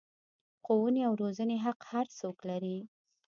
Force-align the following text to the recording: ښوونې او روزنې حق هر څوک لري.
ښوونې 0.63 1.01
او 1.07 1.13
روزنې 1.21 1.57
حق 1.65 1.79
هر 1.91 2.05
څوک 2.19 2.37
لري. 2.49 2.77